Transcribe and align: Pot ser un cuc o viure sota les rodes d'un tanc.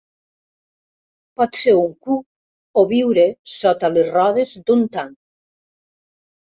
Pot 1.41 1.59
ser 1.59 1.75
un 1.81 1.93
cuc 2.07 2.81
o 2.83 2.87
viure 2.95 3.29
sota 3.55 3.95
les 3.95 4.13
rodes 4.19 4.59
d'un 4.67 4.87
tanc. 4.99 5.19